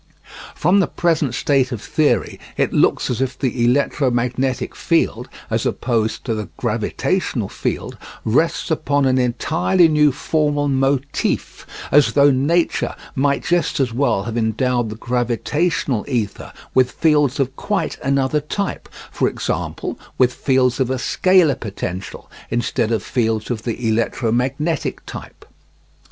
[0.55, 6.25] From the present state of theory it looks as if the electromagnetic field, as opposed
[6.25, 13.43] to the gravitational field, rests upon an entirely new formal motif, as though nature might
[13.43, 19.27] just as well have endowed the gravitational ether with fields of quite another type, for
[19.27, 25.45] example, with fields of a scalar potential, instead of fields of the electromagnetic type.